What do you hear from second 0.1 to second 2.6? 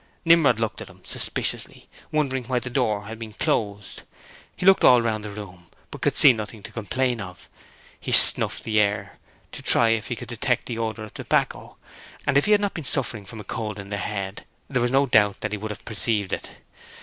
Nimrod looked at him suspiciously, wondering why